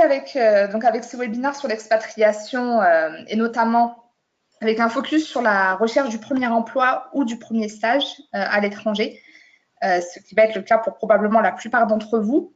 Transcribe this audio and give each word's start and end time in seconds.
avec, 0.00 0.38
donc 0.72 0.84
avec 0.84 1.04
ce 1.04 1.16
webinaire 1.16 1.54
sur 1.54 1.68
l'expatriation 1.68 2.80
et 3.26 3.36
notamment 3.36 4.12
avec 4.60 4.80
un 4.80 4.88
focus 4.88 5.26
sur 5.26 5.42
la 5.42 5.74
recherche 5.74 6.08
du 6.08 6.18
premier 6.18 6.46
emploi 6.46 7.08
ou 7.12 7.24
du 7.24 7.38
premier 7.38 7.68
stage 7.68 8.04
à 8.32 8.58
l'étranger, 8.60 9.20
ce 9.82 10.20
qui 10.20 10.34
va 10.34 10.44
être 10.44 10.56
le 10.56 10.62
cas 10.62 10.78
pour 10.78 10.94
probablement 10.94 11.40
la 11.40 11.52
plupart 11.52 11.86
d'entre 11.86 12.18
vous. 12.18 12.54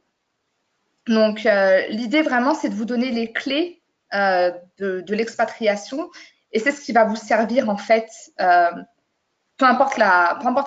Donc, 1.07 1.47
l'idée 1.89 2.21
vraiment, 2.21 2.53
c'est 2.53 2.69
de 2.69 2.75
vous 2.75 2.85
donner 2.85 3.11
les 3.11 3.31
clés 3.31 3.81
de, 4.11 5.13
l'expatriation 5.13 6.09
et 6.51 6.59
c'est 6.59 6.71
ce 6.71 6.81
qui 6.81 6.91
va 6.91 7.05
vous 7.05 7.15
servir 7.15 7.69
en 7.69 7.77
fait 7.77 8.09
peu 9.61 9.67
importe, 9.67 9.97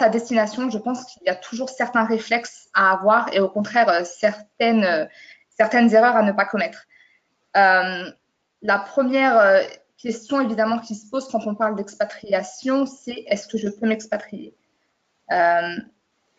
la, 0.01 0.09
destination, 0.09 0.71
je 0.71 0.79
pense 0.79 1.05
qu'il 1.05 1.25
y 1.27 1.29
a 1.29 1.35
toujours 1.35 1.69
certains 1.69 2.05
réflexes 2.05 2.69
à 2.75 2.93
avoir 2.93 3.29
et 3.33 3.41
au 3.41 3.49
contraire 3.49 3.89
euh, 3.89 4.05
certaines, 4.05 4.85
euh, 4.85 5.07
certaines 5.57 5.93
erreurs 5.95 6.17
à 6.17 6.23
ne 6.23 6.33
pas 6.33 6.45
commettre. 6.45 6.85
Euh, 7.57 8.11
la 8.63 8.79
première 8.79 9.61
question 9.99 10.41
évidemment 10.41 10.79
qui 10.79 10.95
se 10.95 11.09
pose 11.09 11.29
quand 11.29 11.47
on 11.47 11.55
parle 11.55 11.77
d'expatriation, 11.77 12.87
c'est 12.87 13.25
est-ce 13.27 13.47
que 13.47 13.59
je 13.59 13.69
peux 13.69 13.87
m'expatrier? 13.87 14.55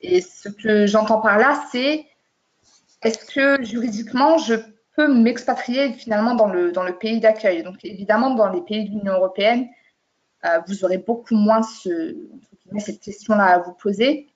Et 0.01 0.21
ce 0.21 0.49
que 0.49 0.85
j'entends 0.85 1.21
par 1.21 1.37
là, 1.37 1.63
c'est 1.71 2.05
est-ce 3.01 3.25
que 3.25 3.63
juridiquement 3.63 4.37
je 4.37 4.55
peux 4.95 5.07
m'expatrier 5.07 5.93
finalement 5.93 6.35
dans 6.35 6.47
le, 6.47 6.97
pays 6.97 7.19
d'accueil? 7.19 7.63
Donc 7.63 7.77
évidemment, 7.83 8.33
dans 8.33 8.49
les 8.49 8.61
pays 8.61 8.85
de 8.85 8.89
l'Union 8.89 9.13
européenne, 9.13 9.67
euh, 10.45 10.59
vous 10.67 10.83
aurez 10.83 10.97
beaucoup 10.97 11.35
moins 11.35 11.61
ce, 11.61 12.15
cette 12.79 12.99
question-là 12.99 13.45
à 13.45 13.59
vous 13.59 13.73
poser. 13.73 14.27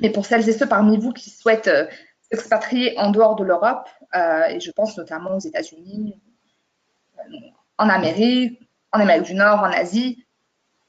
Mais 0.00 0.10
pour 0.10 0.24
celles 0.24 0.48
et 0.48 0.52
ceux 0.52 0.66
parmi 0.66 0.96
vous 0.98 1.12
qui 1.12 1.30
souhaitent 1.30 1.70
euh, 2.32 2.36
s'expatrier 2.36 2.98
en 2.98 3.10
dehors 3.10 3.36
de 3.36 3.44
l'Europe, 3.44 3.88
euh, 4.14 4.44
et 4.48 4.60
je 4.60 4.70
pense 4.70 4.96
notamment 4.96 5.36
aux 5.36 5.40
États-Unis, 5.40 6.20
en 7.78 7.88
Amérique, 7.88 8.60
en 8.92 9.00
Amérique 9.00 9.24
du 9.24 9.34
Nord, 9.34 9.60
en 9.60 9.70
Asie, 9.70 10.26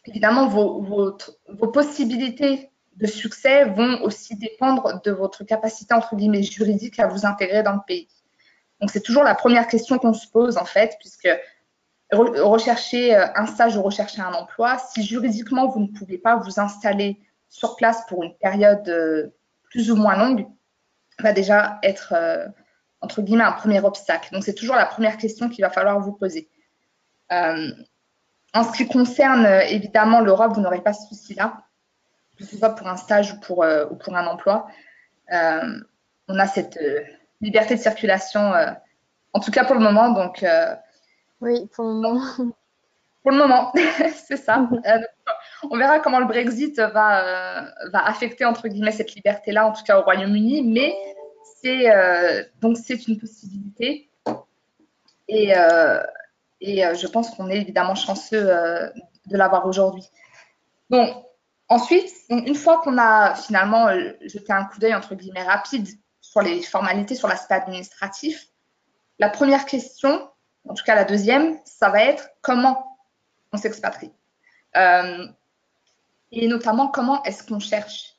évidemment, 0.06 0.48
vos, 0.48 0.82
vos, 0.82 1.68
possibilités 1.68 2.72
de 2.96 3.08
succès 3.08 3.66
vont 3.66 4.02
aussi 4.02 4.36
dépendre 4.36 5.02
de 5.04 5.12
votre 5.12 5.44
capacité, 5.44 5.94
entre 5.94 6.16
guillemets, 6.16 6.44
juridique 6.44 7.00
à 7.00 7.08
vous 7.08 7.26
intégrer 7.26 7.64
dans 7.64 7.74
le 7.74 7.80
pays. 7.86 8.08
Donc, 8.80 8.90
c'est 8.90 9.02
toujours 9.02 9.24
la 9.24 9.36
première 9.36 9.68
question 9.68 10.00
qu'on 10.00 10.14
se 10.14 10.28
pose, 10.28 10.58
en 10.58 10.66
fait, 10.66 10.96
puisque 11.00 11.30
rechercher 12.12 13.16
euh, 13.16 13.28
un 13.36 13.46
stage 13.46 13.78
ou 13.78 13.82
rechercher 13.82 14.22
un 14.22 14.34
emploi, 14.34 14.78
si 14.78 15.04
juridiquement 15.04 15.68
vous 15.68 15.80
ne 15.80 15.88
pouvez 15.88 16.18
pas 16.18 16.36
vous 16.36 16.60
installer 16.60 17.20
sur 17.48 17.76
place 17.76 18.06
pour 18.08 18.24
une 18.24 18.36
période 18.36 18.88
euh, 18.90 19.28
plus 19.64 19.92
ou 19.92 19.96
moins 19.96 20.18
longue, 20.18 20.46
va 21.20 21.34
déjà 21.34 21.80
être 21.84 22.14
euh, 22.16 22.48
entre 23.02 23.22
guillemets 23.22 23.44
un 23.44 23.52
premier 23.52 23.80
obstacle. 23.84 24.34
Donc 24.34 24.44
c'est 24.44 24.54
toujours 24.54 24.76
la 24.76 24.86
première 24.86 25.18
question 25.18 25.50
qu'il 25.50 25.64
va 25.64 25.70
falloir 25.70 26.00
vous 26.00 26.14
poser. 26.14 26.50
en 27.30 28.64
ce 28.64 28.72
qui 28.76 28.88
concerne 28.88 29.46
évidemment 29.70 30.22
l'Europe, 30.22 30.54
vous 30.54 30.62
n'aurez 30.62 30.82
pas 30.82 30.94
ce 30.94 31.08
souci-là, 31.08 31.64
que 32.38 32.46
ce 32.46 32.58
soit 32.58 32.76
pour 32.76 32.88
un 32.88 32.98
stage 32.98 33.34
ou 33.34 33.40
pour, 33.40 33.66
ou 33.92 33.96
pour 33.96 34.16
un 34.16 34.28
emploi. 34.28 34.68
on 35.32 36.40
a 36.40 36.48
cette 36.48 36.80
liberté 37.40 37.76
de 37.76 37.80
circulation, 37.80 38.54
en 39.34 39.40
tout 39.40 39.52
cas 39.52 39.66
pour 39.66 39.76
le 39.76 39.82
moment, 39.82 40.10
donc 40.10 40.46
oui, 41.42 41.68
pour 41.74 41.86
le 41.86 41.94
moment. 41.94 42.22
Pour 43.24 43.32
le 43.32 43.38
moment, 43.38 43.72
c'est 44.28 44.38
ça. 44.38 44.70
Euh, 44.86 45.00
on 45.70 45.78
verra 45.78 46.00
comment 46.00 46.20
le 46.20 46.26
Brexit 46.26 46.80
va, 46.80 47.62
euh, 47.62 47.70
va 47.92 48.06
affecter 48.06 48.46
entre 48.46 48.68
guillemets 48.68 48.92
cette 48.92 49.14
liberté-là, 49.14 49.68
en 49.68 49.72
tout 49.72 49.84
cas 49.84 50.00
au 50.00 50.04
Royaume-Uni, 50.04 50.64
mais 50.64 50.96
c'est 51.62 51.92
euh, 51.92 52.44
une 52.62 53.18
possibilité. 53.20 54.10
Et, 55.28 55.54
et 56.60 56.84
je 56.94 57.08
pense 57.08 57.30
qu'on 57.30 57.50
est 57.50 57.58
évidemment 57.62 57.96
chanceux 57.96 58.44
de 58.44 59.38
l'avoir 59.38 59.66
aujourd'hui. 59.66 60.04
Donc 60.90 61.10
ensuite, 61.70 62.12
une 62.30 62.56
fois 62.56 62.82
qu'on 62.84 62.98
a 62.98 63.36
finalement 63.36 63.88
jeté 64.26 64.52
un 64.52 64.66
coup 64.66 64.80
d'œil 64.80 64.94
entre 64.94 65.16
guillemets 65.16 65.44
rapide 65.44 65.88
sur 66.20 66.42
les 66.42 66.62
formalités, 66.62 67.16
sur 67.16 67.30
l'aspect 67.30 67.56
administratif, 67.56 68.52
la 69.20 69.30
première 69.30 69.66
question, 69.66 70.28
en 70.68 70.74
tout 70.74 70.84
cas 70.84 70.96
la 70.96 71.06
deuxième, 71.06 71.58
ça 71.64 71.90
va 71.90 72.04
être 72.04 72.30
comment 72.42 72.98
on 73.54 73.58
s'expatrie? 73.58 74.12
Euh, 74.76 75.28
et 76.32 76.48
notamment 76.48 76.88
comment 76.88 77.24
est-ce 77.24 77.44
qu'on 77.44 77.60
cherche? 77.60 78.16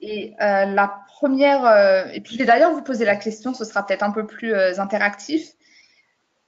Et 0.00 0.34
euh, 0.40 0.66
la 0.66 1.04
première, 1.08 1.64
euh, 1.64 2.06
et 2.12 2.20
puis 2.20 2.34
je 2.34 2.38
vais 2.38 2.44
d'ailleurs 2.44 2.72
vous 2.72 2.82
poser 2.82 3.04
la 3.04 3.16
question, 3.16 3.54
ce 3.54 3.64
sera 3.64 3.86
peut-être 3.86 4.02
un 4.02 4.10
peu 4.10 4.26
plus 4.26 4.54
interactif. 4.78 5.52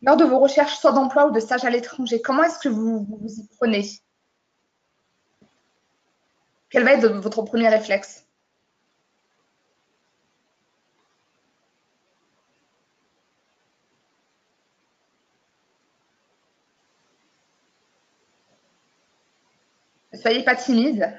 Lors 0.02 0.16
de 0.16 0.24
vos 0.24 0.38
recherches, 0.38 0.76
soit 0.76 0.92
d'emploi 0.92 1.26
ou 1.26 1.30
de 1.32 1.40
stage 1.40 1.64
à 1.64 1.70
l'étranger, 1.70 2.20
comment 2.20 2.44
est-ce 2.44 2.58
que 2.58 2.68
vous, 2.68 3.04
vous 3.08 3.40
y 3.40 3.48
prenez? 3.56 3.84
Quel 6.70 6.84
va 6.84 6.92
être 6.92 7.08
votre 7.08 7.42
premier 7.42 7.68
réflexe? 7.68 8.27
Soyez 20.20 20.42
pas 20.42 20.56
timide. 20.56 21.12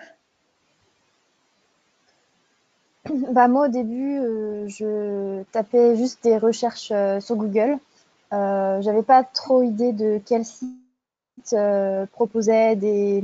Bah 3.31 3.47
moi 3.47 3.65
au 3.67 3.69
début, 3.69 4.19
euh, 4.19 4.67
je 4.67 5.43
tapais 5.51 5.95
juste 5.95 6.23
des 6.23 6.37
recherches 6.37 6.91
euh, 6.91 7.19
sur 7.19 7.35
Google. 7.35 7.77
Euh, 8.33 8.81
J'avais 8.81 9.03
pas 9.03 9.23
trop 9.23 9.63
idée 9.63 9.93
de 9.93 10.21
quel 10.25 10.45
site 10.45 10.69
euh, 11.53 12.05
proposait 12.11 12.75
des, 12.75 13.23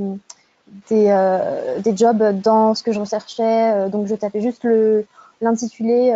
jobs 1.94 2.40
dans 2.40 2.74
ce 2.74 2.82
que 2.82 2.92
je 2.92 2.98
recherchais. 2.98 3.88
donc 3.90 4.06
je 4.06 4.14
tapais 4.16 4.40
juste 4.40 4.66
l'intitulé 5.40 6.12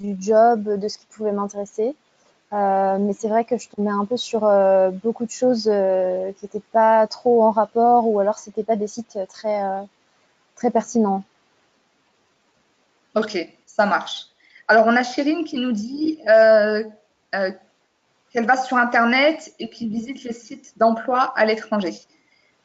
du 0.00 0.16
job, 0.18 0.64
de 0.64 0.88
ce 0.88 0.98
qui 0.98 1.06
pouvait 1.06 1.32
m'intéresser. 1.32 1.94
Euh, 2.54 2.98
mais 3.00 3.12
c'est 3.14 3.28
vrai 3.28 3.44
que 3.44 3.58
je 3.58 3.68
tombais 3.68 3.90
un 3.90 4.04
peu 4.04 4.16
sur 4.16 4.44
euh, 4.44 4.90
beaucoup 4.90 5.26
de 5.26 5.30
choses 5.30 5.68
euh, 5.68 6.30
qui 6.34 6.44
n'étaient 6.44 6.62
pas 6.72 7.04
trop 7.08 7.42
en 7.42 7.50
rapport 7.50 8.06
ou 8.06 8.20
alors 8.20 8.38
c'était 8.38 8.62
pas 8.62 8.76
des 8.76 8.86
sites 8.86 9.18
très, 9.28 9.60
très 10.54 10.70
pertinents. 10.70 11.24
Ok, 13.16 13.36
ça 13.66 13.86
marche. 13.86 14.26
Alors 14.68 14.86
on 14.86 14.94
a 14.94 15.02
Chérine 15.02 15.44
qui 15.44 15.56
nous 15.58 15.72
dit 15.72 16.20
qu'elle 16.22 16.86
va 18.46 18.56
sur 18.56 18.76
Internet 18.76 19.52
et 19.58 19.68
qui 19.68 19.88
visite 19.88 20.22
les 20.22 20.32
sites 20.32 20.78
d'emploi 20.78 21.32
à 21.36 21.44
l'étranger. 21.46 21.94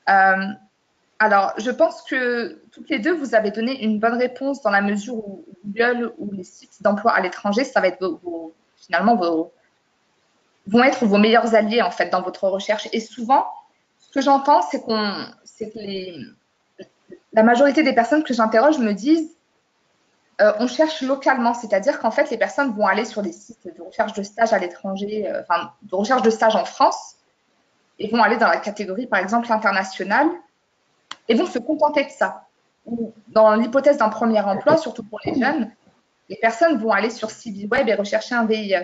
alors, 0.06 1.54
je 1.58 1.72
pense 1.72 2.04
que 2.04 2.62
toutes 2.72 2.90
les 2.90 3.00
deux, 3.00 3.14
vous 3.14 3.34
avez 3.34 3.50
donné 3.50 3.84
une 3.84 4.00
bonne 4.00 4.18
réponse 4.18 4.62
dans 4.62 4.72
la 4.72 4.82
mesure 4.82 5.16
où 5.16 5.46
Google 5.66 6.14
ou 6.20 6.32
les 6.32 6.44
sites 6.44 6.82
d'emploi 6.82 7.12
à 7.12 7.22
l'étranger, 7.22 7.64
ça 7.64 7.82
va 7.82 7.88
être 7.88 8.20
finalement 8.78 9.16
vos, 9.16 9.52
vont 10.70 10.84
être 10.84 11.06
vos 11.06 11.18
meilleurs 11.18 11.56
alliés 11.56 11.82
en 11.82 11.92
fait 11.92 12.10
dans 12.10 12.22
votre 12.22 12.48
recherche. 12.48 12.88
Et 12.94 13.00
souvent, 13.00 13.46
ce 14.00 14.12
que 14.12 14.22
j'entends, 14.22 14.62
c'est 14.62 14.82
qu'on, 14.82 15.26
que 15.60 15.80
la 17.34 17.44
majorité 17.44 17.84
des 17.84 17.94
personnes 17.94 18.24
que 18.24 18.34
j'interroge 18.34 18.80
me 18.80 18.94
disent 18.94 19.36
euh, 20.42 20.54
on 20.60 20.68
cherche 20.68 21.02
localement, 21.02 21.54
c'est-à-dire 21.54 22.00
qu'en 22.00 22.12
fait, 22.12 22.30
les 22.30 22.38
personnes 22.38 22.72
vont 22.72 22.88
aller 22.88 23.04
sur 23.04 23.22
des 23.22 23.34
sites 23.34 23.68
de 23.76 23.82
recherche 23.82 24.14
de 24.14 24.24
stage 24.24 24.54
à 24.54 24.58
l'étranger, 24.58 25.30
euh, 25.30 25.42
enfin, 25.42 25.74
de 25.82 25.96
recherche 25.96 26.22
de 26.22 26.30
stage 26.30 26.56
en 26.56 26.64
France, 26.64 27.16
et 27.98 28.08
vont 28.08 28.24
aller 28.24 28.38
dans 28.38 28.48
la 28.48 28.58
catégorie, 28.58 29.06
par 29.06 29.20
exemple, 29.20 29.52
internationale, 29.52 30.30
et 31.28 31.36
vont 31.36 31.46
se 31.46 31.60
contenter 31.60 32.06
de 32.06 32.10
ça. 32.10 32.46
Dans 33.28 33.54
l'hypothèse 33.56 33.98
d'un 33.98 34.08
premier 34.08 34.40
emploi, 34.40 34.78
surtout 34.78 35.04
pour 35.04 35.20
les 35.26 35.38
jeunes, 35.38 35.70
les 36.30 36.38
personnes 36.38 36.78
vont 36.78 36.92
aller 36.92 37.10
sur 37.10 37.32
CiviWeb 37.32 37.90
et 37.90 37.96
rechercher 37.96 38.36
un 38.36 38.46
VIE. 38.46 38.76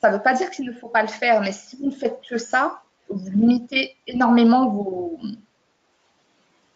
Ça 0.00 0.10
ne 0.10 0.16
veut 0.16 0.22
pas 0.22 0.34
dire 0.34 0.50
qu'il 0.50 0.64
ne 0.64 0.72
faut 0.72 0.88
pas 0.88 1.02
le 1.02 1.08
faire, 1.08 1.40
mais 1.40 1.52
si 1.52 1.76
vous 1.76 1.86
ne 1.86 1.90
faites 1.90 2.20
que 2.28 2.38
ça, 2.38 2.82
vous 3.08 3.30
limitez 3.30 3.96
énormément 4.06 4.68
vos... 4.68 5.18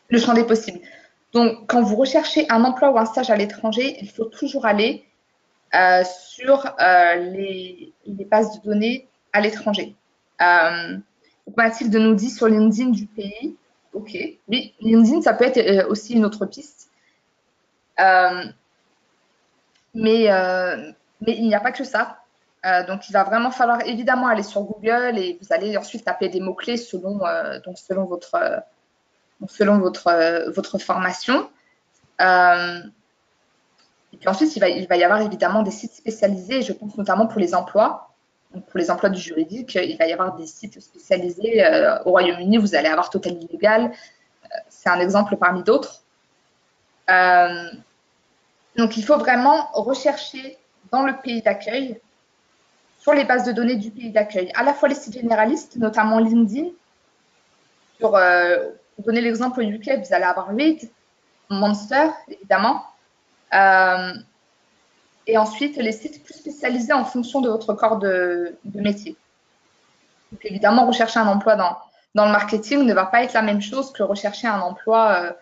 le 0.08 0.18
champ 0.18 0.34
des 0.34 0.44
possibles. 0.44 0.80
Donc, 1.32 1.66
quand 1.66 1.82
vous 1.82 1.96
recherchez 1.96 2.46
un 2.50 2.64
emploi 2.64 2.90
ou 2.90 2.98
un 2.98 3.06
stage 3.06 3.30
à 3.30 3.36
l'étranger, 3.36 3.96
il 4.00 4.10
faut 4.10 4.24
toujours 4.24 4.66
aller 4.66 5.04
euh, 5.74 6.02
sur 6.04 6.66
euh, 6.80 7.14
les, 7.14 7.92
bases 8.30 8.60
de 8.60 8.64
données 8.64 9.08
à 9.32 9.40
l'étranger. 9.40 9.94
Euh, 10.42 10.98
Mathilde 11.56 11.94
nous 11.96 12.14
dit 12.14 12.30
sur 12.30 12.48
LinkedIn 12.48 12.90
du 12.90 13.06
pays. 13.06 13.56
Ok, 13.94 14.16
oui, 14.48 14.74
LinkedIn, 14.80 15.22
ça 15.22 15.32
peut 15.32 15.44
être 15.44 15.88
aussi 15.88 16.14
une 16.14 16.24
autre 16.24 16.44
piste. 16.46 16.90
mais, 17.98 18.58
mais 19.94 21.36
il 21.36 21.46
n'y 21.46 21.54
a 21.54 21.60
pas 21.60 21.72
que 21.72 21.84
ça. 21.84 22.21
Euh, 22.64 22.86
donc, 22.86 23.08
il 23.08 23.12
va 23.12 23.24
vraiment 23.24 23.50
falloir 23.50 23.80
évidemment 23.86 24.28
aller 24.28 24.44
sur 24.44 24.62
Google 24.62 25.18
et 25.18 25.38
vous 25.40 25.52
allez 25.52 25.76
ensuite 25.76 26.04
taper 26.04 26.28
des 26.28 26.40
mots-clés 26.40 26.76
selon, 26.76 27.24
euh, 27.26 27.58
donc 27.60 27.76
selon, 27.76 28.04
votre, 28.04 28.36
euh, 28.36 28.60
selon 29.48 29.78
votre, 29.78 30.50
votre 30.54 30.78
formation. 30.78 31.50
et 32.20 34.16
puis 34.18 34.28
ensuite, 34.28 34.54
il 34.54 34.60
va, 34.60 34.68
il 34.68 34.86
va 34.86 34.96
y 34.96 35.02
avoir 35.02 35.20
évidemment 35.22 35.62
des 35.62 35.72
sites 35.72 35.94
spécialisés, 35.94 36.62
je 36.62 36.72
pense 36.72 36.96
notamment 36.96 37.26
pour 37.26 37.40
les 37.40 37.54
emplois. 37.54 38.10
pour 38.52 38.78
les 38.78 38.90
emplois 38.90 39.08
du 39.08 39.20
juridique, 39.20 39.74
il 39.74 39.96
va 39.98 40.06
y 40.06 40.12
avoir 40.12 40.36
des 40.36 40.46
sites 40.46 40.80
spécialisés. 40.80 41.64
au 42.04 42.10
Royaume-Uni, 42.10 42.58
vous 42.58 42.76
allez 42.76 42.88
avoir 42.88 43.10
Total 43.10 43.32
Illegal. 43.32 43.90
C'est 44.68 44.90
un 44.90 45.00
exemple 45.00 45.36
parmi 45.36 45.64
d'autres. 45.64 46.02
donc, 47.08 48.96
il 48.96 49.04
faut 49.04 49.18
vraiment 49.18 49.68
rechercher 49.72 50.58
dans 50.92 51.02
le 51.02 51.14
pays 51.22 51.42
d'accueil 51.42 52.00
sur 53.02 53.12
les 53.12 53.24
bases 53.24 53.44
de 53.44 53.50
données 53.50 53.74
du 53.74 53.90
pays 53.90 54.12
d'accueil, 54.12 54.52
à 54.54 54.62
la 54.62 54.72
fois 54.72 54.88
les 54.88 54.94
sites 54.94 55.14
généralistes, 55.14 55.76
notamment 55.76 56.20
LinkedIn. 56.20 56.68
Sur, 57.98 58.14
euh, 58.14 58.68
pour 58.94 59.06
donner 59.06 59.20
l'exemple 59.20 59.60
au 59.60 59.64
UK, 59.64 59.90
vous 59.98 60.14
allez 60.14 60.24
avoir 60.24 60.54
Reed, 60.54 60.88
Monster, 61.50 62.10
évidemment. 62.28 62.84
Euh, 63.54 64.12
et 65.26 65.36
ensuite, 65.36 65.76
les 65.78 65.90
sites 65.90 66.22
plus 66.22 66.34
spécialisés 66.34 66.92
en 66.92 67.04
fonction 67.04 67.40
de 67.40 67.48
votre 67.48 67.74
corps 67.74 67.98
de, 67.98 68.56
métier. 68.72 69.16
Évidemment, 70.44 70.86
rechercher 70.86 71.18
un 71.18 71.26
emploi 71.26 71.56
dans, 71.56 71.76
le 72.14 72.30
marketing 72.30 72.84
ne 72.84 72.94
va 72.94 73.06
pas 73.06 73.24
être 73.24 73.32
la 73.32 73.42
même 73.42 73.60
chose 73.60 73.92
que 73.92 74.04
rechercher 74.04 74.46
un 74.46 74.60
emploi 74.60 75.12
euh, 75.12 75.32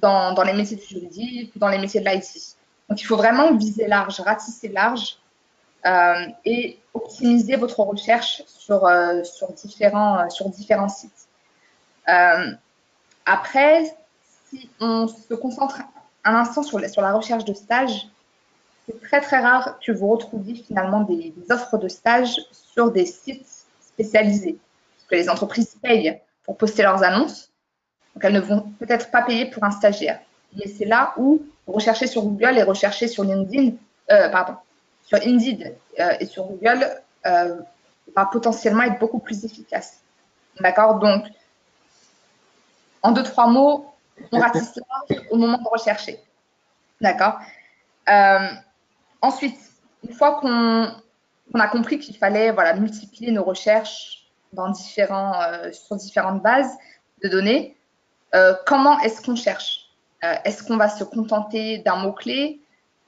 dans, 0.00 0.34
dans, 0.34 0.42
les 0.42 0.52
métiers 0.52 0.76
du 0.76 0.84
juridique 0.84 1.56
ou 1.56 1.58
dans 1.58 1.68
les 1.68 1.78
métiers 1.78 2.02
de 2.02 2.08
l'IT. 2.08 2.56
Donc, 2.90 3.00
il 3.00 3.04
faut 3.04 3.16
vraiment 3.16 3.54
viser 3.54 3.86
large, 3.86 4.20
ratisser 4.20 4.68
large 4.68 5.16
et 5.84 6.80
optimiser 6.94 7.56
votre 7.56 7.80
recherche 7.80 8.42
sur, 8.46 8.86
euh, 8.86 9.22
euh, 9.22 10.48
différents 10.48 10.88
sites. 10.88 11.28
après, 13.26 13.96
si 14.48 14.68
on 14.80 15.06
se 15.06 15.34
concentre 15.34 15.80
un 16.24 16.34
instant 16.34 16.62
sur, 16.62 16.80
sur 16.88 17.02
la 17.02 17.12
recherche 17.12 17.44
de 17.44 17.54
stage, 17.54 18.08
c'est 18.86 19.00
très 19.00 19.20
très 19.20 19.38
rare 19.38 19.78
que 19.84 19.92
vous 19.92 20.08
retrouviez 20.08 20.54
finalement 20.54 21.02
des, 21.02 21.32
offres 21.50 21.78
de 21.78 21.88
stage 21.88 22.40
sur 22.52 22.90
des 22.90 23.06
sites 23.06 23.66
spécialisés. 23.80 24.58
Parce 24.96 25.08
que 25.08 25.14
les 25.14 25.28
entreprises 25.28 25.76
payent 25.80 26.20
pour 26.42 26.56
poster 26.56 26.82
leurs 26.82 27.02
annonces, 27.04 27.50
donc 28.14 28.24
elles 28.24 28.32
ne 28.32 28.40
vont 28.40 28.72
peut-être 28.80 29.10
pas 29.12 29.22
payer 29.22 29.46
pour 29.46 29.62
un 29.62 29.70
stagiaire. 29.70 30.20
Mais 30.56 30.66
c'est 30.66 30.86
là 30.86 31.14
où 31.16 31.40
rechercher 31.68 32.08
sur 32.08 32.22
Google 32.22 32.58
et 32.58 32.64
rechercher 32.64 33.06
sur 33.06 33.22
LinkedIn, 33.22 33.76
pardon, 34.08 34.54
sur 35.10 35.18
Indeed 35.26 35.76
euh, 35.98 36.14
et 36.20 36.26
sur 36.26 36.44
Google 36.44 36.86
euh, 37.26 37.60
va 38.14 38.26
potentiellement 38.26 38.84
être 38.84 38.98
beaucoup 39.00 39.18
plus 39.18 39.44
efficace. 39.44 40.00
D'accord? 40.60 41.00
Donc, 41.00 41.24
en 43.02 43.10
deux, 43.10 43.24
trois 43.24 43.48
mots, 43.48 43.92
on 44.30 44.38
ratisse 44.38 44.76
large 44.76 45.22
au 45.30 45.36
moment 45.36 45.58
de 45.58 45.68
rechercher. 45.68 46.20
D'accord? 47.00 47.38
Euh, 48.08 48.48
Ensuite, 49.22 49.58
une 50.02 50.14
fois 50.14 50.40
qu'on 50.40 51.60
a 51.60 51.68
compris 51.68 51.98
qu'il 51.98 52.16
fallait 52.16 52.52
voilà, 52.52 52.72
multiplier 52.72 53.32
nos 53.32 53.44
recherches 53.44 54.30
dans 54.54 54.70
différents, 54.70 55.34
sur 55.72 55.96
différentes 55.96 56.42
bases 56.42 56.72
de 57.22 57.28
données, 57.28 57.76
comment 58.64 58.98
est-ce 59.00 59.20
qu'on 59.20 59.36
cherche? 59.36 59.90
Est-ce 60.22 60.62
qu'on 60.62 60.78
va 60.78 60.88
se 60.88 61.04
contenter 61.04 61.78
d'un 61.80 61.96
mot-clé? 61.96 62.62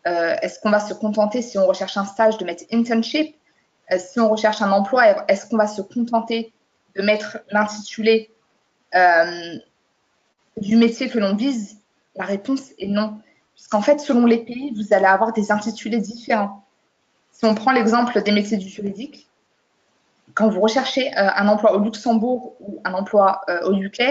Euh, 0.06 0.34
est-ce 0.42 0.58
qu'on 0.60 0.70
va 0.70 0.80
se 0.80 0.94
contenter, 0.94 1.42
si 1.42 1.58
on 1.58 1.66
recherche 1.66 1.96
un 1.96 2.04
stage, 2.04 2.38
de 2.38 2.44
mettre 2.44 2.64
internship? 2.72 3.36
Euh, 3.92 3.98
Si 3.98 4.18
on 4.20 4.28
recherche 4.28 4.62
un 4.62 4.72
emploi, 4.72 5.24
est-ce 5.28 5.46
qu'on 5.46 5.56
va 5.56 5.66
se 5.66 5.82
contenter 5.82 6.52
de 6.96 7.02
mettre 7.02 7.38
l'intitulé 7.50 8.30
euh, 8.94 9.56
du 10.56 10.76
métier 10.76 11.08
que 11.08 11.18
l'on 11.18 11.34
vise? 11.36 11.78
La 12.16 12.24
réponse 12.24 12.70
est 12.78 12.88
non. 12.88 13.18
Puisqu'en 13.54 13.82
fait, 13.82 14.00
selon 14.00 14.26
les 14.26 14.38
pays, 14.38 14.72
vous 14.74 14.92
allez 14.92 15.06
avoir 15.06 15.32
des 15.32 15.52
intitulés 15.52 15.98
différents. 15.98 16.64
Si 17.30 17.44
on 17.44 17.54
prend 17.54 17.72
l'exemple 17.72 18.22
des 18.22 18.32
métiers 18.32 18.56
du 18.56 18.68
juridique, 18.68 19.28
quand 20.34 20.48
vous 20.48 20.60
recherchez 20.60 21.12
un 21.14 21.46
emploi 21.48 21.74
au 21.74 21.78
Luxembourg 21.78 22.56
ou 22.60 22.80
un 22.84 22.94
emploi 22.94 23.42
au 23.64 23.74
UK, 23.74 24.02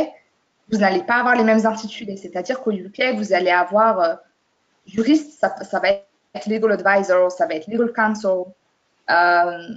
vous 0.72 0.80
n'allez 0.80 1.04
pas 1.04 1.16
avoir 1.16 1.36
les 1.36 1.44
mêmes 1.44 1.66
intitulés. 1.66 2.18
C'est-à-dire 2.18 2.62
qu'au 2.62 2.72
UK, 2.72 3.16
vous 3.16 3.34
allez 3.34 3.50
avoir 3.50 4.20
juriste, 4.92 5.40
ça, 5.40 5.80
va 5.80 5.90
être 5.90 6.48
legal 6.48 6.72
advisor, 6.72 7.32
ça 7.32 7.48
va 7.48 7.56
être 7.56 7.68
legal 7.68 7.92
counsel, 7.94 8.44
euh, 9.10 9.70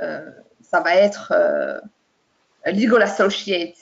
euh, 0.00 0.30
ça 0.62 0.80
va 0.80 0.94
être 0.94 1.32
euh, 1.32 1.80
legal 2.66 3.02
associate. 3.02 3.76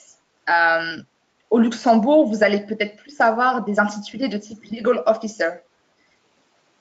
au 1.51 1.59
Luxembourg, 1.59 2.27
vous 2.27 2.43
allez 2.43 2.61
peut-être 2.61 2.97
plus 2.97 3.21
avoir 3.21 3.65
des 3.65 3.79
intitulés 3.79 4.29
de 4.29 4.39
type 4.39 4.62
legal 4.71 5.03
officer. 5.06 5.51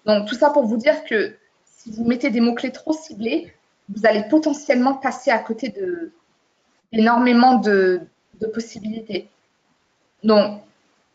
Donc, 0.05 0.27
tout 0.27 0.35
ça 0.35 0.49
pour 0.49 0.65
vous 0.65 0.77
dire 0.77 1.03
que 1.05 1.35
si 1.65 1.91
vous 1.91 2.05
mettez 2.05 2.29
des 2.29 2.41
mots-clés 2.41 2.71
trop 2.71 2.93
ciblés, 2.93 3.53
vous 3.89 4.05
allez 4.05 4.23
potentiellement 4.29 4.95
passer 4.95 5.31
à 5.31 5.39
côté 5.39 5.69
de 5.69 6.11
énormément 6.91 7.55
de, 7.55 8.01
de 8.39 8.47
possibilités. 8.47 9.29
Donc, 10.23 10.61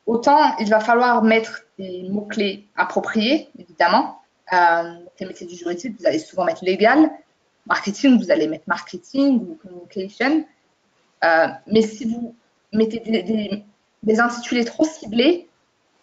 autant 0.09 0.57
il 0.59 0.69
va 0.69 0.81
falloir 0.81 1.23
mettre 1.23 1.63
des 1.79 2.09
mots-clés 2.11 2.67
appropriés, 2.75 3.49
évidemment. 3.59 4.21
Euh, 4.53 4.95
les 5.21 5.27
métiers 5.27 5.47
du 5.47 5.55
juridique, 5.55 5.95
vous 6.01 6.07
allez 6.07 6.19
souvent 6.19 6.45
mettre 6.45 6.65
légal. 6.65 7.11
Marketing, 7.67 8.19
vous 8.19 8.31
allez 8.31 8.49
mettre 8.49 8.65
marketing 8.67 9.41
ou 9.41 9.59
communication. 9.63 10.45
Euh, 11.23 11.47
mais 11.67 11.83
si 11.83 12.07
vous 12.07 12.35
mettez 12.73 13.01
des, 14.03 14.21
intitulés 14.21 14.65
trop 14.65 14.85
ciblés, 14.85 15.49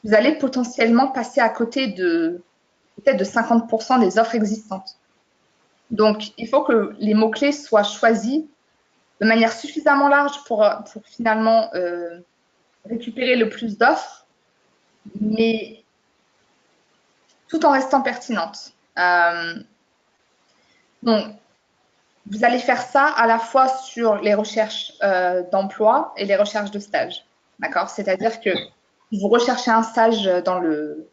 vous 0.03 0.13
allez 0.13 0.35
potentiellement 0.35 1.07
passer 1.07 1.41
à 1.41 1.49
côté 1.49 1.87
de 1.87 2.43
peut-être 2.97 3.17
de 3.17 3.25
50% 3.25 3.99
des 3.99 4.19
offres 4.19 4.35
existantes. 4.35 4.97
Donc, 5.89 6.31
il 6.37 6.47
faut 6.47 6.61
que 6.61 6.95
les 6.99 7.15
mots-clés 7.15 7.51
soient 7.51 7.83
choisis 7.83 8.43
de 9.21 9.25
manière 9.25 9.51
suffisamment 9.51 10.09
large 10.09 10.43
pour, 10.45 10.67
finalement 11.05 11.69
euh, 11.73 12.19
récupérer 12.89 13.35
le 13.35 13.49
plus 13.49 13.77
d'offres 13.77 14.25
mais 15.19 15.83
tout 17.47 17.65
en 17.65 17.71
restant 17.71 18.01
pertinente. 18.01 18.73
Euh, 18.97 19.55
donc, 21.03 21.35
vous 22.27 22.43
allez 22.43 22.59
faire 22.59 22.81
ça 22.81 23.05
à 23.05 23.27
la 23.27 23.37
fois 23.37 23.67
sur 23.67 24.15
les 24.15 24.33
recherches 24.33 24.93
euh, 25.03 25.43
d'emploi 25.51 26.13
et 26.17 26.25
les 26.25 26.35
recherches 26.35 26.71
de 26.71 26.79
stage. 26.79 27.25
D'accord? 27.59 27.89
C'est-à-dire 27.89 28.41
que 28.41 28.49
vous 29.11 29.27
recherchez 29.27 29.71
un 29.71 29.83
stage 29.83 30.25
dans 30.43 30.59
le, 30.59 31.07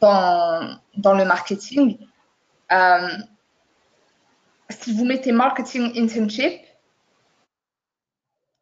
dans, 0.00 0.78
dans 0.96 1.14
le 1.14 1.24
marketing. 1.24 1.98
Euh, 2.72 3.08
si 4.70 4.94
vous 4.94 5.04
mettez 5.04 5.32
marketing 5.32 5.92
internship, 5.96 6.65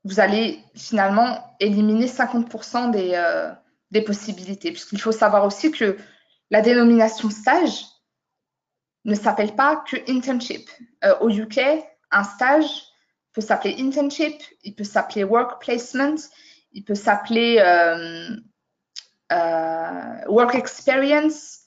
vous 0.04 0.20
allez 0.20 0.62
finalement 0.74 1.56
éliminer 1.60 2.06
50% 2.06 2.90
des, 2.90 3.18
des 3.90 4.02
possibilités. 4.02 4.70
Puisqu'il 4.70 5.00
faut 5.00 5.12
savoir 5.12 5.46
aussi 5.46 5.70
que 5.70 5.96
la 6.50 6.60
dénomination 6.60 7.30
stage 7.30 7.86
ne 9.04 9.14
s'appelle 9.14 9.54
pas 9.54 9.84
que 9.88 9.96
internship. 10.10 10.68
Euh, 11.04 11.14
au 11.20 11.30
UK, 11.30 11.60
un 12.10 12.24
stage 12.24 12.84
peut 13.32 13.40
s'appeler 13.40 13.76
internship, 13.78 14.40
il 14.62 14.74
peut 14.74 14.84
s'appeler 14.84 15.24
work 15.24 15.60
placement, 15.60 16.16
il 16.72 16.84
peut 16.84 16.94
s'appeler 16.94 17.58
euh, 17.58 18.36
euh, 19.32 20.24
work 20.28 20.54
experience. 20.54 21.62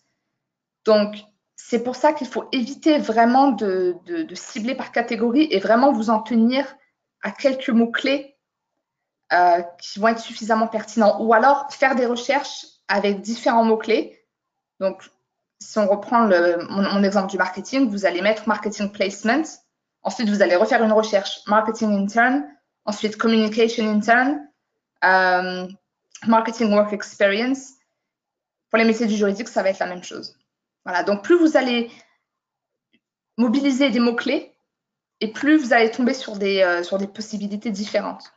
Donc, 0.85 1.15
c'est 1.55 1.83
pour 1.83 1.95
ça 1.95 2.13
qu'il 2.13 2.27
faut 2.27 2.47
éviter 2.51 2.97
vraiment 2.97 3.49
de, 3.51 3.95
cibler 4.33 4.75
par 4.75 4.91
catégorie 4.91 5.47
et 5.51 5.59
vraiment 5.59 5.91
vous 5.91 6.09
en 6.09 6.21
tenir 6.21 6.65
à 7.21 7.31
quelques 7.31 7.69
mots-clés 7.69 8.35
euh, 9.33 9.61
qui 9.79 9.99
vont 9.99 10.07
être 10.07 10.19
suffisamment 10.19 10.67
pertinents. 10.67 11.21
Ou 11.21 11.33
alors 11.33 11.71
faire 11.71 11.95
des 11.95 12.05
recherches 12.05 12.65
avec 12.87 13.21
différents 13.21 13.65
mots-clés. 13.65 14.23
Donc, 14.79 15.03
si 15.59 15.77
on 15.79 15.87
reprend 15.87 16.29
mon, 16.69 17.03
exemple 17.03 17.29
du 17.29 17.37
marketing, 17.37 17.89
vous 17.89 18.05
allez 18.05 18.21
mettre 18.21 18.47
marketing 18.47 18.91
placement. 18.91 19.43
Ensuite, 20.03 20.29
vous 20.29 20.41
allez 20.41 20.55
refaire 20.55 20.83
une 20.83 20.91
recherche 20.91 21.41
marketing 21.47 22.03
intern. 22.03 22.47
Ensuite, 22.85 23.17
communication 23.17 23.89
intern. 23.89 24.47
Euh, 25.03 25.67
marketing 26.25 26.71
work 26.71 26.93
experience. 26.93 27.71
Pour 28.69 28.77
les 28.77 28.85
métiers 28.85 29.07
du 29.07 29.15
juridique, 29.15 29.47
ça 29.47 29.63
va 29.63 29.69
être 29.69 29.79
la 29.79 29.87
même 29.87 30.03
chose. 30.03 30.37
Voilà. 30.85 31.03
Donc, 31.03 31.23
plus 31.23 31.37
vous 31.37 31.57
allez 31.57 31.91
mobiliser 33.37 33.89
des 33.89 33.99
mots-clés 33.99 34.56
et 35.21 35.31
plus 35.31 35.57
vous 35.57 35.73
allez 35.73 35.91
tomber 35.91 36.13
sur 36.13 36.37
des, 36.37 36.61
euh, 36.61 36.83
sur 36.83 36.97
des 36.97 37.07
possibilités 37.07 37.71
différentes. 37.71 38.33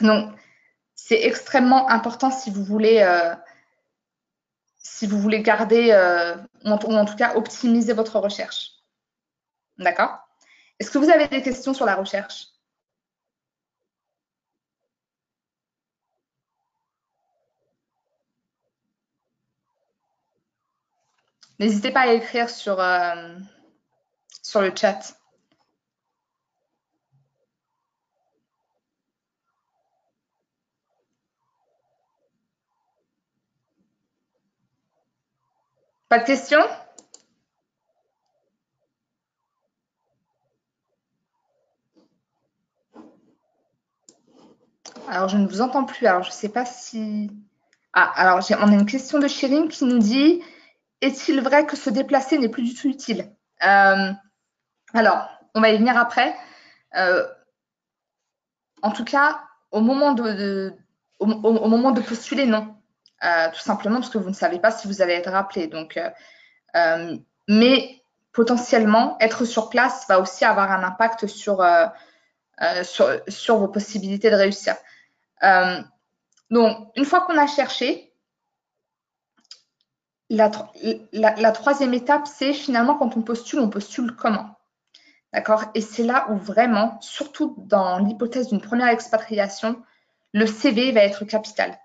Donc, 0.00 0.34
c'est 0.94 1.22
extrêmement 1.24 1.88
important 1.90 2.30
si 2.30 2.50
vous 2.50 2.64
voulez, 2.64 3.00
euh, 3.00 3.34
si 4.78 5.06
vous 5.06 5.20
voulez 5.20 5.42
garder, 5.42 5.90
euh, 5.92 6.36
ou, 6.64 6.70
en, 6.70 7.04
tout 7.04 7.16
cas 7.16 7.34
optimiser 7.36 7.92
votre 7.92 8.18
recherche. 8.18 8.72
D'accord? 9.78 10.18
Est-ce 10.78 10.90
que 10.90 10.98
vous 10.98 11.10
avez 11.10 11.28
des 11.28 11.42
questions 11.42 11.74
sur 11.74 11.86
la 11.86 11.96
recherche? 11.96 12.48
N'hésitez 21.58 21.92
pas 21.92 22.02
à 22.02 22.12
écrire 22.12 22.50
sur, 22.50 22.82
sur 24.42 24.60
le 24.60 24.72
chat. 24.74 25.16
Pas 36.08 36.18
de 36.18 36.24
questions? 36.24 36.64
Alors, 45.08 45.28
je 45.28 45.36
ne 45.36 45.46
vous 45.46 45.60
entends 45.60 45.84
plus. 45.84 46.06
Alors, 46.06 46.22
je 46.22 46.28
ne 46.28 46.34
sais 46.34 46.48
pas 46.48 46.64
si... 46.64 47.30
Ah, 47.92 48.12
alors, 48.16 48.40
on 48.58 48.68
a 48.68 48.74
une 48.74 48.86
question 48.86 49.18
de 49.18 49.28
Chérine 49.28 49.68
qui 49.68 49.84
nous 49.84 49.98
dit 49.98 50.42
Est-il 51.00 51.40
vrai 51.40 51.66
que 51.66 51.76
se 51.76 51.90
déplacer 51.90 52.38
n'est 52.38 52.48
plus 52.48 52.62
du 52.62 52.74
tout 52.74 52.88
utile? 52.88 53.30
Euh, 53.62 54.12
Alors, 54.92 55.28
on 55.54 55.60
va 55.60 55.70
y 55.70 55.78
venir 55.78 55.96
après. 55.96 56.34
Euh, 56.96 57.26
en 58.82 58.90
tout 58.90 59.04
cas, 59.04 59.42
au 59.70 59.80
moment 59.80 60.12
de, 60.12 60.74
au, 61.18 61.26
moment 61.26 61.90
de 61.92 62.00
postuler, 62.00 62.46
non. 62.46 62.76
Euh, 63.24 63.50
tout 63.50 63.60
simplement 63.60 64.00
parce 64.00 64.10
que 64.10 64.18
vous 64.18 64.28
ne 64.28 64.34
savez 64.34 64.58
pas 64.58 64.70
si 64.70 64.86
vous 64.86 65.00
allez 65.00 65.14
être 65.14 65.30
rappelé. 65.30 65.66
Donc, 65.66 65.98
mais 67.48 68.02
potentiellement, 68.32 69.16
être 69.20 69.44
sur 69.44 69.70
place 69.70 70.06
va 70.08 70.20
aussi 70.20 70.44
avoir 70.44 70.70
un 70.72 70.82
impact 70.82 71.26
sur, 71.26 71.64
vos 73.48 73.68
possibilités 73.68 74.30
de 74.30 74.36
réussir. 74.36 74.74
Euh, 75.42 75.80
donc, 76.50 76.90
une 76.96 77.04
fois 77.04 77.22
qu'on 77.22 77.38
a 77.38 77.46
cherché, 77.46 78.12
la, 80.30 80.48
troisième 81.52 81.94
étape, 81.94 82.26
c'est 82.26 82.52
finalement 82.52 82.96
quand 82.96 83.16
on 83.16 83.22
postule, 83.22 83.60
on 83.60 83.68
postule 83.68 84.16
comment? 84.16 84.56
D'accord? 85.32 85.64
Et 85.74 85.80
c'est 85.80 86.02
là 86.02 86.26
où 86.30 86.36
vraiment, 86.36 87.00
surtout 87.00 87.54
dans 87.58 87.98
l'hypothèse 87.98 88.48
d'une 88.48 88.60
première 88.60 88.88
expatriation, 88.88 89.82
le 90.32 90.46
CV 90.46 90.92
va 90.92 91.00
être 91.00 91.24
capital. 91.24 91.78